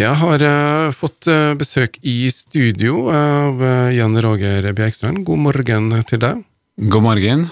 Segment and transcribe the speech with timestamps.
[0.00, 5.20] Jeg har uh, fått uh, besøk i studio av uh, Jan Roger Bjerkstrand.
[5.28, 6.40] God morgen til deg.
[6.88, 7.42] God morgen.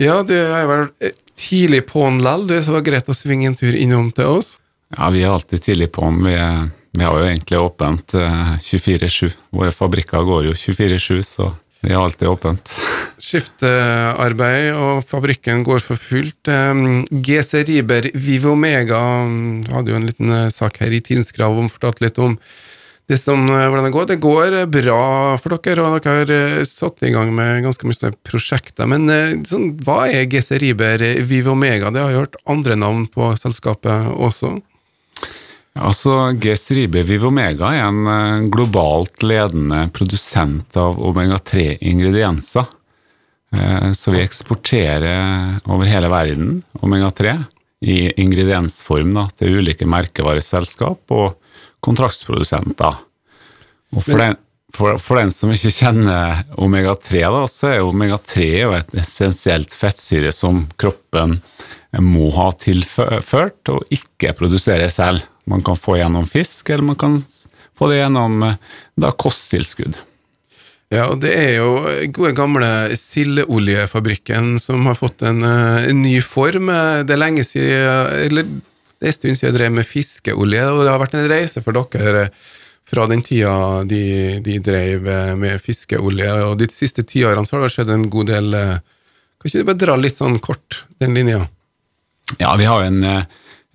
[0.00, 3.58] Ja, du er vel tidlig på'n lell, du, så det var greit å svinge en
[3.58, 4.56] tur innom til oss?
[4.96, 6.18] Ja, vi er alltid tidlig på'n.
[6.26, 6.34] Vi,
[6.98, 9.30] vi, har jo egentlig åpent 24-7.
[9.54, 11.52] Våre fabrikker går jo 24-7, så
[11.82, 12.74] vi har alltid åpent.
[13.22, 16.50] Skiftearbeid, og fabrikken går for fullt.
[17.10, 19.00] GC Riber Vivo Omega
[19.72, 22.36] hadde jo en liten eh, sak her i Tinskrav om fortalte litt om
[23.10, 24.08] det som, eh, hvordan det går.
[24.12, 25.02] Det går bra
[25.42, 28.86] for dere, og dere har eh, satt i gang med ganske mye prosjekter.
[28.90, 31.90] Men sånn, hva er GC Riber Vivo Omega?
[31.90, 34.60] Det har jeg hørt andre navn på selskapet også?
[35.80, 42.66] Altså, G-Stribe Vivomega er en eh, globalt ledende produsent av omega-3-ingredienser.
[43.56, 47.38] Eh, så vi eksporterer over hele verden omega-3
[47.88, 51.38] i ingrediensform da, til ulike merkevareselskap og
[51.82, 53.00] kontraktsprodusenter.
[53.96, 54.36] Og for den,
[54.76, 61.40] for, for den som ikke kjenner omega-3, så er omega-3 et essensielt fettsyre som kroppen
[62.00, 67.18] må ha tilført og ikke produsere selv man kan få gjennom fisk, eller man kan
[67.78, 68.58] få det gjennom eh,
[68.94, 69.98] da, kosttilskudd.
[70.92, 71.76] Ja, og det er jo
[72.12, 72.68] gode gamle
[73.00, 76.68] sildeoljefabrikken som har fått en, eh, en, ny form.
[77.06, 80.84] Det er lenge siden, eller det er en stund siden jeg drev med fiskeolje, og
[80.84, 82.28] det har vært en reise for dere
[82.92, 83.54] fra den tida
[83.88, 84.04] de,
[84.44, 85.06] de drev
[85.40, 86.32] med fiskeolje.
[86.44, 89.80] Og de siste tiårene så har det skjedd en god del Kan ikke du bare
[89.80, 91.46] dra litt sånn kort den linja?
[92.36, 93.00] Ja, vi har en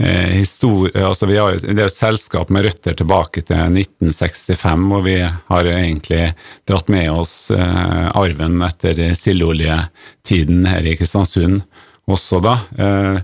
[0.03, 5.07] Eh, histori altså vi har, Det er et selskap med røtter tilbake til 1965, og
[5.07, 6.35] vi har egentlig
[6.69, 11.63] dratt med oss eh, arven etter sildeoljetiden her i Kristiansund
[12.05, 12.53] også, da.
[12.77, 13.17] Eh,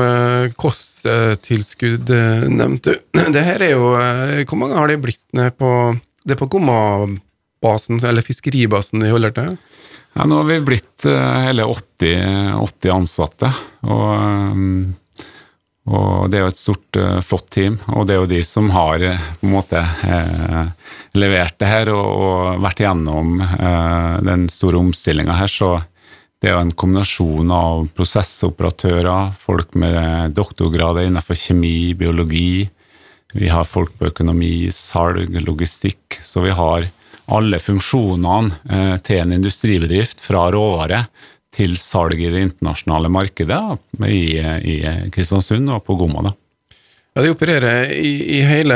[0.56, 2.08] kosttilskudd
[2.48, 2.96] nevnte.
[3.36, 3.44] Det
[3.76, 5.92] Hvor mange har det blitt ned på
[6.28, 9.58] på Gomma-basen, eller fiskeribasen de holder til?
[10.18, 13.52] Ja, nå har vi blitt uh, hele 80, 80 ansatte.
[13.86, 14.96] Og, um,
[15.86, 17.76] og, det er jo et stort, uh, flott team.
[17.94, 20.90] Og det er jo de som har på en måte eh,
[21.22, 23.38] levert det her og, og vært gjennom
[24.26, 25.54] den store omstillinga her.
[25.54, 25.70] Så
[26.42, 32.66] det er jo en kombinasjon av prosessoperatører, folk med doktorgrader innenfor kjemi, biologi.
[33.38, 36.18] Vi har folk på økonomi, salg, logistikk.
[36.26, 36.90] Så vi har
[37.28, 41.06] alle funksjonene eh, til en industribedrift, fra råvare
[41.56, 43.62] til salg i det internasjonale markedet
[44.06, 44.76] i, i
[45.14, 46.28] Kristiansund og på Gomma.
[46.30, 46.36] da.
[47.18, 48.76] Ja, De opererer i, i, hele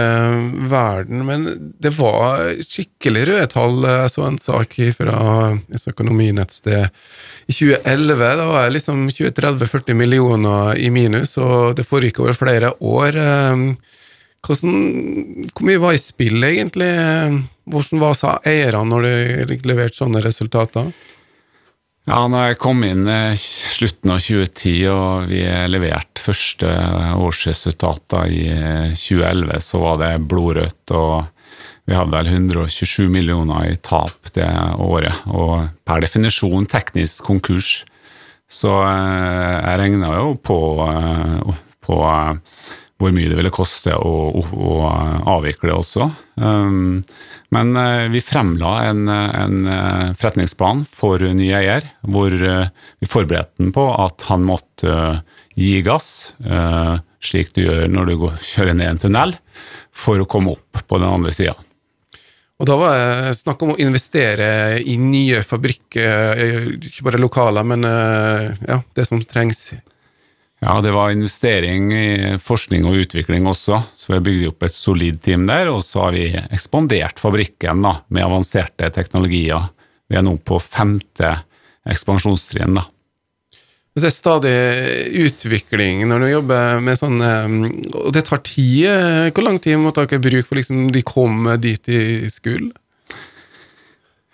[0.72, 1.44] verden, men
[1.78, 3.84] det var skikkelig røde tall.
[3.85, 5.18] Jeg så en sak fra
[5.53, 6.88] et økonominettsted
[7.45, 8.31] i 2011.
[8.39, 13.19] Da var det liksom 20-30-40 millioner i minus, og det foregikk over flere år.
[13.22, 14.00] Eh,
[14.46, 16.91] hvordan, hvor mye var i spill, egentlig?
[17.69, 19.07] Hvordan var eierne når
[19.50, 20.91] de leverte sånne resultater?
[22.09, 26.72] Ja, når jeg kom inn i slutten av 2010 og vi leverte første
[27.22, 28.47] årsresultater i
[28.97, 30.96] 2011, så var det blodrødt.
[30.97, 31.30] og
[31.89, 34.48] vi hadde vel 127 millioner i tap det
[34.80, 37.81] året, og per definisjon teknisk konkurs.
[38.51, 41.98] Så eh, jeg regna jo på, eh, på
[43.01, 44.74] hvor mye det ville koste å, å, å
[45.33, 46.07] avvikle også.
[46.38, 47.01] Um,
[47.51, 52.69] men uh, vi fremla en, en uh, forretningsplan for ny eier, hvor uh,
[53.01, 54.95] vi forberedte den på at han måtte
[55.59, 56.31] gi gass,
[57.21, 59.33] slik du gjør når du går, kjører ned en tunnel,
[59.92, 61.57] for å komme opp på den andre sida.
[62.56, 66.39] Og da var det snakk om å investere i nye fabrikker,
[66.80, 69.74] ikke bare lokaler, men ja, det som trengs
[70.62, 74.78] Ja, det var investering i forskning og utvikling også, så vi har bygd opp et
[74.78, 75.72] solid team der.
[75.74, 79.72] Og så har vi ekspandert fabrikken da, med avanserte teknologier.
[80.06, 81.34] Vi er nå på femte
[81.90, 82.78] ekspansjonstrinn.
[82.78, 82.86] da.
[83.98, 84.54] Det er stadig
[85.25, 89.34] utvikling når du jobber med sånn Og det tar tid.
[89.34, 92.69] Hvor lang tid måtte dere bruke for liksom de kom dit de skulle?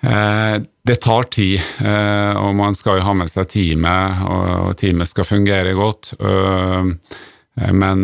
[0.04, 5.10] Eh, det tar tid, eh, og man skal jo ha med seg teamet, og teamet
[5.10, 6.14] skal fungere godt.
[6.20, 6.94] Eh,
[7.74, 8.04] men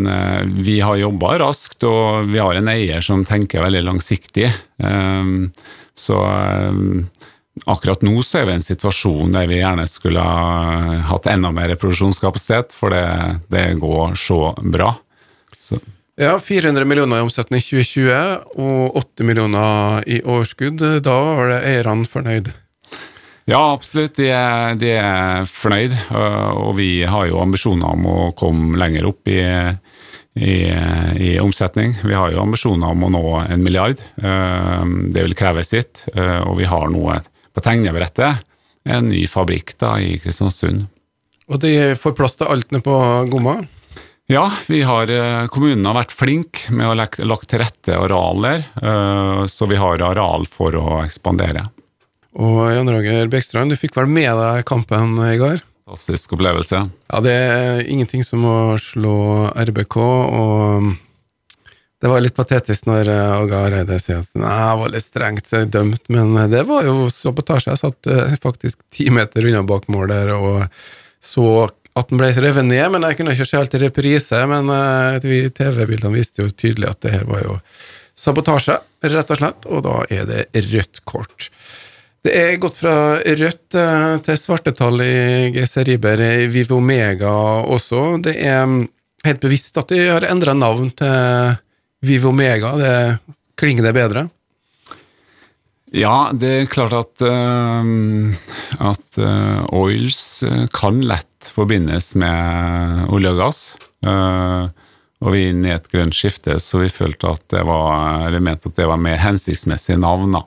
[0.66, 4.48] vi har jobba raskt, og vi har en eier som tenker veldig langsiktig.
[5.94, 6.16] Så
[7.62, 11.52] akkurat nå så er vi i en situasjon der vi gjerne skulle ha hatt enda
[11.54, 13.06] mer produksjonskapasitet, for det,
[13.54, 14.90] det går så bra.
[15.54, 15.78] Så.
[16.20, 20.82] Ja, 400 millioner i omsetning i 2020 og 80 millioner i overskudd.
[21.02, 22.52] Da var det eierne fornøyd?
[23.50, 24.16] Ja, absolutt.
[24.16, 25.92] De er, de er fornøyd.
[26.64, 29.42] Og vi har jo ambisjoner om å komme lenger opp i,
[30.40, 30.54] i,
[31.20, 31.92] i, omsetning.
[32.00, 34.00] Vi har jo ambisjoner om å nå en milliard.
[34.16, 36.06] Det vil kreve sitt.
[36.14, 37.04] Og vi har nå
[37.54, 38.40] på tegnebrettet
[38.84, 40.86] en ny fabrikk da i Kristiansund.
[41.48, 42.96] Og de får plass til alt nede på
[43.32, 43.58] Gomma?
[44.26, 49.44] Ja, har, eh, kommunen har vært flink med å legge lagt til rette arealer, eh,
[49.44, 51.68] så vi har areal for å ekspandere.
[52.34, 55.60] Og Jan Roger Bekstrand, du fikk vel med deg kampen i går?
[55.84, 56.80] Fantastisk opplevelse.
[57.12, 60.88] Ja, det er ingenting som å slå RBK, og
[62.02, 65.54] det var litt patetisk når eh, Åge Hareide sier at nei, det var litt strengt
[65.72, 67.76] dømt, men det var jo sabotasje.
[67.76, 70.64] Jeg satt faktisk ti meter unna bak mål der og
[71.24, 74.40] så at den ble revet ned, men jeg kunne ikke se helt i reprise.
[74.50, 74.66] Men
[75.54, 77.58] TV-bildene viste jo tydelig at det her var jo
[78.18, 81.48] sabotasje, rett og slett, og da er det rødt kort.
[82.24, 87.32] Det er gått fra rødt uh, til svartetall i GC Riber, i Vivo Mega
[87.68, 88.14] også.
[88.24, 88.78] Det er mm,
[89.26, 91.58] helt bevisst at de har endra navn til
[92.08, 92.70] Vivo Mega.
[92.80, 92.94] Det
[93.60, 94.22] klinger det bedre?
[95.94, 98.56] Ja, det er klart at, uh,
[98.88, 100.24] at uh, oils
[100.72, 103.60] kan lett forbindes med olje og gass.
[104.04, 108.42] Og vi er inne i et grønt skifte, så vi følte at det var, eller
[108.44, 110.32] mente at det var mer hensiktsmessige navn.
[110.38, 110.46] da.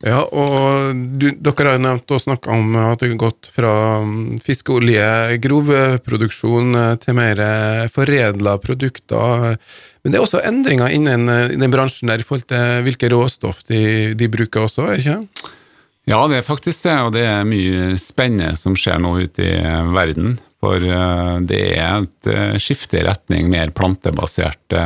[0.00, 3.72] Ja, og du, dere har jo nevnt og snakka om at det har gått fra
[4.00, 7.42] mm, fiskeolje, grovproduksjon, til mer
[7.92, 9.58] foredla produkter.
[10.00, 13.64] Men det er også endringer innen eh, den bransjen der i forhold til hvilke råstoff
[13.68, 13.80] de,
[14.16, 15.18] de bruker også, ikke
[16.08, 19.58] Ja, det er faktisk det, og det er mye spennende som skjer nå ute i
[19.92, 20.38] verden.
[20.60, 24.76] For eh, det er et eh, skifte i retning mer plantebasert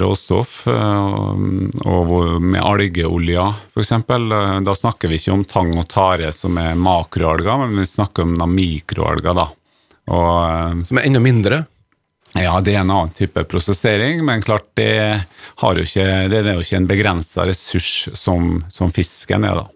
[0.00, 3.90] råstoff, og med algeolja f.eks.
[4.64, 8.54] Da snakker vi ikke om tang og tare som er makroalger, men vi snakker om
[8.54, 9.34] mikroalger.
[9.36, 9.48] da.
[10.10, 11.64] Og, som er enda mindre?
[12.38, 15.26] Ja, det er en annen type prosessering, men klart det,
[15.58, 19.58] jo ikke, det er jo ikke en begrensa ressurs som, som, fisken er.
[19.58, 19.66] da.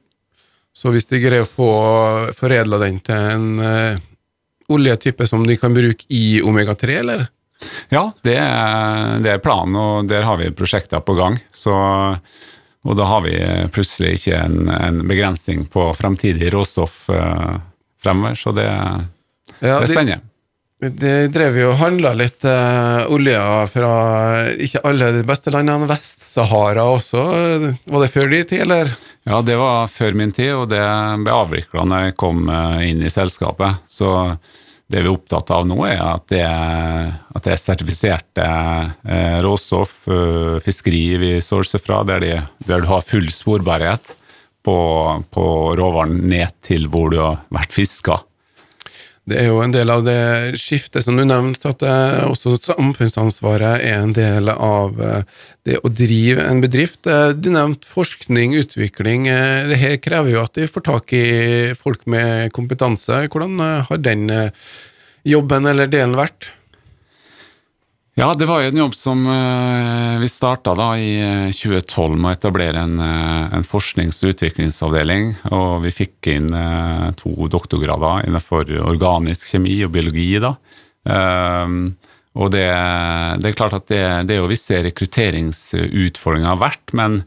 [0.74, 1.70] Så hvis de greier å få
[2.38, 4.02] foredla den til en uh,
[4.74, 7.26] oljetype som de kan bruke i omega-3, eller?
[7.92, 11.38] Ja, det er, det er, planen, og der har vi prosjekter på gang.
[11.54, 11.74] Så,
[12.84, 13.34] og da har vi
[13.74, 17.56] plutselig ikke en, en begrensning på fremtidig råstoff uh,
[18.02, 20.20] fremover, så det, ja, det er spennende.
[20.20, 20.30] De
[20.84, 23.38] de drev jo og handla litt uh, olje
[23.72, 23.92] fra
[24.60, 25.88] ikke alle de beste landene.
[25.88, 27.22] Vest-Sahara også.
[27.88, 28.90] Var det før din tid, eller?
[29.24, 30.82] Ja, det var før min tid, og det
[31.24, 33.80] ble avvikla når jeg kom uh, inn i selskapet.
[33.88, 34.10] Så
[34.92, 40.04] det vi er opptatt av nå, er at det, at det er sertifiserte uh, råstoff,
[40.64, 42.34] fiskeri vi sourcer fra, der, de,
[42.68, 44.14] der, du har full sporbarhet
[44.64, 44.76] på,
[45.34, 48.20] på råvaren ned til hvor du har vært fiska.
[49.24, 51.84] Det er jo en del av det skiftet som du nevnte, at
[52.28, 55.22] også samfunnsansvaret er en del av eh,
[55.64, 57.06] det å drive en bedrift.
[57.08, 59.24] Eh, du nevnte forskning, utvikling.
[59.32, 61.24] Eh, det her krever jo at de får tak i
[61.78, 63.22] folk med kompetanse.
[63.32, 64.28] Hvordan har den
[65.24, 66.52] jobben eller delen vært?
[68.14, 71.16] Ja, det var jo en jobb som uh, vi starta da i
[71.50, 75.32] 2012 eh, med å etablere en, uh, en, forsknings- og utviklingsavdeling.
[75.50, 76.46] Og vi fikk inn
[77.18, 80.28] to doktorgrader innenfor organisk kjemi og biologi.
[80.38, 80.54] da.
[82.34, 82.68] og det,
[83.42, 87.20] det, er klart at det, det er jo visse rekrutteringsutfordringer verdt, men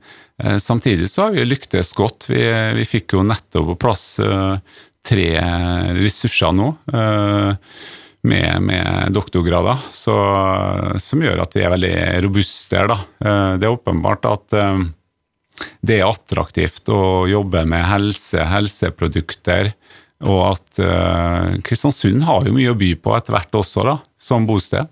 [0.63, 2.29] samtidig så har vi lyktes godt.
[2.32, 2.41] Vi,
[2.79, 4.08] vi fikk jo nettopp på plass
[5.08, 5.29] tre
[6.00, 6.72] ressurser nå.
[8.27, 10.13] Med, med doktorgrader, så,
[11.00, 11.91] som gjør at vi er veldig
[12.25, 12.91] robuste her.
[13.24, 14.81] Eh, det er åpenbart at eh,
[15.81, 19.72] det er attraktivt å jobbe med helse, helseprodukter,
[20.27, 24.48] Og at uh, Kristiansund har jo mye å by på etter hvert også, da, som
[24.50, 24.89] bosted.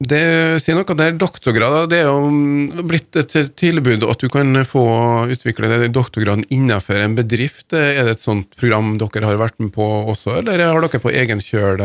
[0.00, 0.20] Det
[0.64, 4.84] sier noe der doktorgrad Det er jo blitt et tilbud at du kan få
[5.28, 7.68] utvikle doktorgraden innenfor en bedrift.
[7.76, 11.12] Er det et sånt program dere har vært med på også, eller har dere på
[11.12, 11.84] egen kjøl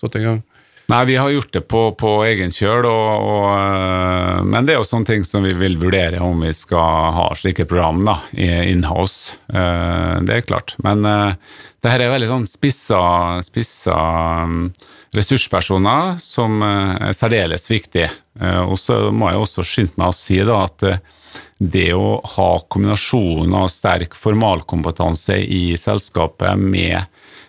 [0.00, 0.42] satt i gang?
[0.90, 4.80] Nei, vi har gjort det på, på egen kjøl, og, og, eh, men det er
[4.80, 9.38] jo sånne ting som vi vil vurdere om vi skal ha slike program da, in-house.
[9.46, 10.74] Eh, det er klart.
[10.82, 12.98] Men det her er veldig sånn spissa,
[13.46, 13.94] spissa
[14.50, 14.66] mm,
[15.16, 18.06] ressurspersoner som er særdeles viktig.
[18.64, 20.86] Og så må jeg også skynde meg å si da, at
[21.62, 27.02] det å ha kombinasjonen av sterk formalkompetanse i selskapet med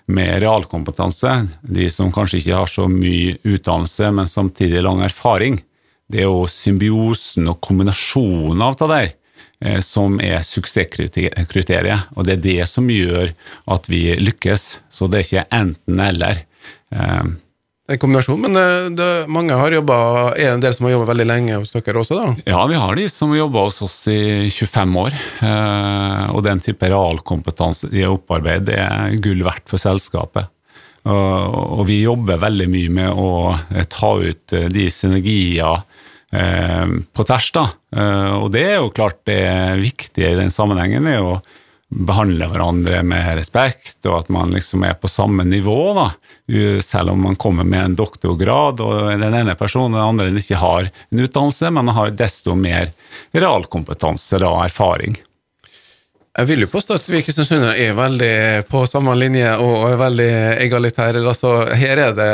[0.05, 5.61] med realkompetanse, de som kanskje ikke har så mye utdannelse, men samtidig lang erfaring,
[6.11, 9.07] det er jo symbiosen og kombinasjonen av det der
[9.63, 12.11] eh, som er suksesskriteriet.
[12.17, 13.31] Og det er det som gjør
[13.73, 14.67] at vi lykkes.
[14.91, 16.43] Så det er ikke enten-eller.
[17.93, 20.95] Eh, en kombinasjon, men det, det, mange har jobbet, er det en del som har
[20.95, 22.17] jobba veldig lenge hos dere også?
[22.17, 22.33] da?
[22.49, 25.17] Ja, vi har de som har jobba hos oss i 25 år.
[25.43, 30.49] Eh, og den type realkompetanse de har opparbeidet, det er gull verdt for selskapet.
[31.03, 35.81] Og, vi jobber veldig mye med å eh, ta ut eh, de synergier
[36.31, 37.49] eh, på tvers.
[37.57, 37.65] da.
[37.95, 39.43] Eh, og det er jo klart det
[39.81, 41.09] viktige i den sammenhengen.
[41.11, 41.35] er jo
[41.93, 45.93] behandle hverandre med respekt, og at man liksom er på samme nivå.
[45.97, 46.07] da,
[46.81, 50.61] Selv om man kommer med en doktorgrad, og den ene personen og den andre ikke
[50.61, 52.91] har en utdannelse, men har desto mer
[53.33, 55.17] realkompetanse og erfaring.
[56.33, 58.35] Jeg vil jo påstå at vi i Kristiansund er veldig
[58.65, 60.31] på samme linje og er veldig
[60.65, 61.21] egalitære.
[61.21, 62.31] Altså, her er det,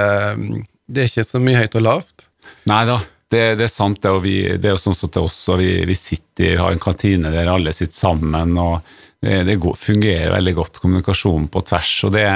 [0.87, 2.29] det er ikke så mye høyt og lavt.
[2.69, 4.01] Nei da, det, det, er sant.
[4.01, 6.73] Det, og vi, det er jo sånn som til oss, og vi, vi sitter, har
[6.73, 8.57] en kantine der alle sitter sammen.
[8.57, 8.81] og
[9.21, 12.27] det, det fungerer veldig godt kommunikasjon på tvers, og det,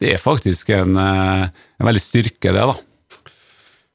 [0.00, 2.64] det er faktisk en, eh, en, veldig styrke, det.
[2.70, 3.26] da.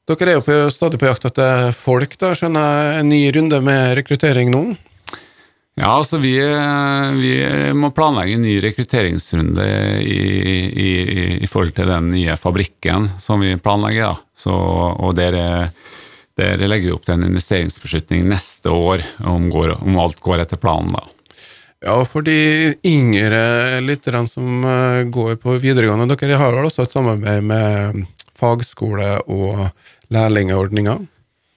[0.06, 3.00] Dere er jo på, stadig på jakt etter folk, da, skjønner jeg.
[3.00, 4.62] En ny runde med rekruttering nå?
[5.76, 6.32] Ja, altså vi,
[7.20, 7.32] vi
[7.76, 9.66] må planlegge en ny rekrutteringsrunde
[10.00, 10.20] i,
[10.70, 10.92] i,
[11.36, 14.14] i, forhold til den nye fabrikken som vi planlegger.
[14.14, 14.38] da.
[14.46, 15.36] Så, og der,
[16.36, 20.60] der legger vi opp til en investeringsbeslutning neste år, om, går, om alt går etter
[20.60, 20.92] planen.
[20.92, 21.06] da.
[21.84, 26.94] Ja, for de yngre lytterne som eh, går på videregående, dere har vel også et
[26.94, 28.00] samarbeid med
[28.36, 29.68] fagskole og
[30.12, 31.04] lærlingordninger?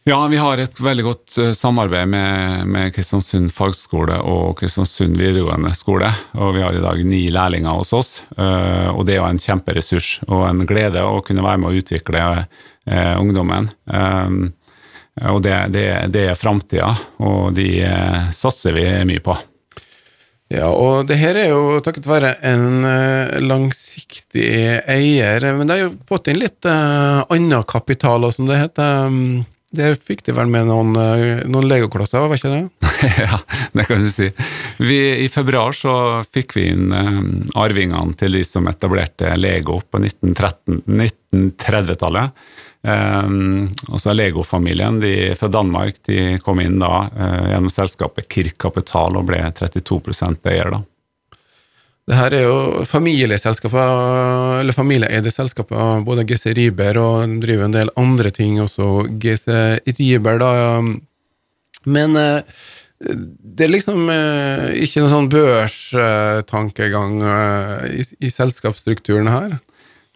[0.10, 5.72] Ja, vi har et veldig godt eh, samarbeid med, med, Kristiansund fagskole og Kristiansund videregående
[5.78, 6.12] skole.
[6.36, 8.12] og Vi har i dag ni lærlinger hos oss.
[8.36, 11.80] Eh, og Det er jo en kjemperessurs og en glede å kunne være med å
[11.80, 12.26] utvikle
[12.90, 13.68] ungdommen.
[15.20, 19.38] Um, og Det, det, det er framtida, og de eh, satser vi mye på.
[20.50, 25.84] Ja, og det her er jo takket være en uh, langsiktig eier, men de har
[25.84, 29.14] jo fått inn litt uh, annen kapital, og som det heter.
[29.70, 30.98] Det fikk de vel med noen,
[31.46, 32.90] noen legoklosser, var ikke det?
[33.22, 33.38] ja,
[33.78, 34.34] det kan du si.
[34.82, 40.02] Vi, I februar så fikk vi inn um, arvingene til de som etablerte Lego på
[40.02, 42.34] 1930-tallet.
[42.80, 45.02] Um, er Lego-familien
[45.36, 50.72] fra Danmark de kom inn da uh, gjennom selskapet Kirk Kapital og ble 32 eier.
[50.72, 50.80] da.
[52.10, 57.92] Det her er jo familieselskaper, eller familieeide selskaper, både GC Riber og driver en del
[58.00, 59.10] andre ting også.
[59.22, 60.82] GC Riber, da.
[61.84, 62.40] Men uh,
[62.98, 67.20] det er liksom uh, ikke noen sånn børstankegang
[68.24, 69.60] i selskapsstrukturen her?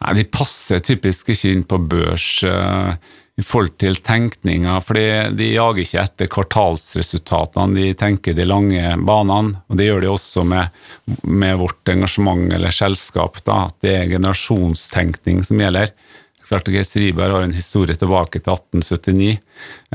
[0.03, 2.95] Nei, De passer typisk ikke inn på børs uh,
[3.39, 9.55] i forhold til tenkninga, for de jager ikke etter kvartalsresultatene, de tenker de lange banene.
[9.67, 10.83] og Det gjør de også med,
[11.24, 15.95] med vårt engasjement eller selskap, da, at det er generasjonstenkning som gjelder.
[16.43, 19.39] Klart at Riberg har en historie tilbake til 1879,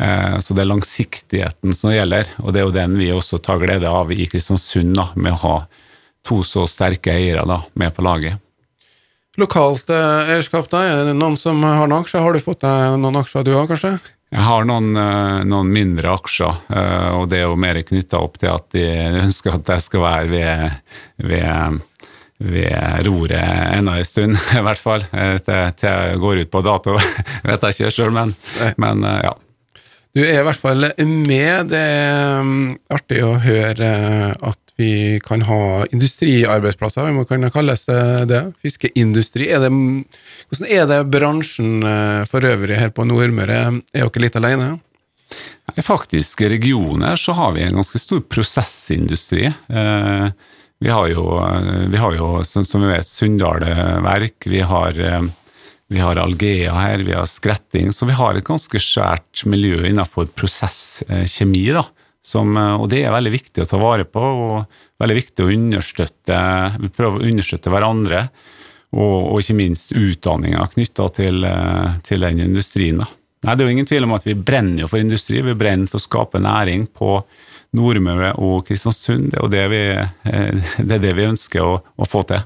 [0.00, 2.32] uh, så det er langsiktigheten som gjelder.
[2.42, 5.42] Og det er jo den vi også tar glede av i Kristiansund, da, med å
[5.44, 5.56] ha
[6.26, 8.42] to så sterke eiere da, med på laget.
[9.38, 10.82] Lokalt eh, eierskap, da?
[10.82, 12.24] Er det noen som har noen aksjer?
[12.24, 13.92] Har du fått deg noen aksjer du òg, kanskje?
[14.34, 18.40] Jeg har noen, eh, noen, mindre aksjer, eh, og det er jo mer knytta opp
[18.42, 18.82] til at de
[19.22, 20.74] ønsker at jeg skal være ved,
[21.30, 21.78] ved,
[22.50, 25.06] ved roret ennå en stund, i hvert fall.
[25.06, 26.98] Til jeg går ut på dato,
[27.48, 28.34] vet jeg ikke sjøl, men,
[28.76, 29.36] men, ja.
[30.18, 31.68] Du er i hvert fall med.
[31.70, 33.90] Det er mm, artig å høre
[34.34, 38.42] at vi kan ha industriarbeidsplasser, vi kan kalles det det.
[38.62, 39.48] Fiskeindustri.
[39.50, 43.58] Er det, hvordan er det bransjen eh, for øvrig her på Nordmøre?
[43.92, 44.76] Er dere litt alene?
[45.76, 49.50] I faktiske regioner så har vi en ganske stor prosessindustri.
[49.50, 50.30] Eh,
[50.80, 51.22] Vi har jo,
[51.90, 53.64] vi har jo som, som vi vet, Sunndal
[54.04, 54.94] verk, vi har,
[55.90, 60.28] vi har Algea her, vi har Skretting, så vi har et ganske svært miljø innenfor
[60.38, 61.64] prosesskjemi.
[61.74, 61.82] da,
[62.24, 66.38] som, og det er veldig viktig å ta vare på, og veldig viktig å understøtte,
[66.96, 68.28] prøve å understøtte hverandre.
[68.88, 71.44] Og, og ikke minst utdanninga knytta til,
[72.06, 73.02] til, den industrien.
[73.02, 73.08] da.
[73.44, 75.90] Nei, Det er jo ingen tvil om at vi brenner jo for industri, vi brenner
[75.90, 77.18] for å skape næring på
[77.76, 79.34] Nordmøre og Kristiansund.
[79.34, 79.82] Det er det vi,
[80.32, 82.40] eh, det, er det vi ønsker å, å, få til.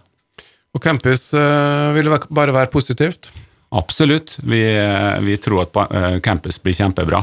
[0.74, 3.30] Og campus vil det bare være positivt?
[3.78, 4.34] Absolutt.
[4.42, 7.22] Vi, eh, vi, tror at campus blir kjempebra.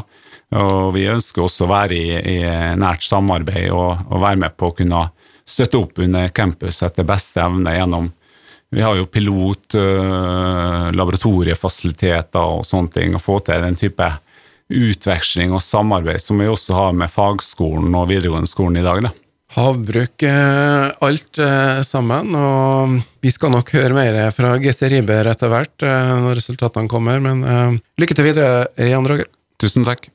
[0.57, 2.37] Og vi ønsker også å være i, i
[2.79, 5.03] nært samarbeid og, og, være med på å kunne
[5.49, 8.09] støtte opp under campus etter beste evne gjennom
[8.69, 9.73] vi har jo pilot,
[10.93, 14.05] laboratoriefasiliteter og sånne ting, å få til den type
[14.69, 19.01] utveksling og samarbeid som vi også har med fagskolen og videregående skolen i dag.
[19.07, 19.11] Da.
[19.57, 21.41] Havbruk alt
[21.89, 25.89] sammen, og vi skal nok høre mer fra GC Riiber etter hvert
[26.21, 29.33] når resultatene kommer, men lykke til videre, Jan Roger.
[29.57, 30.11] Tusen takk.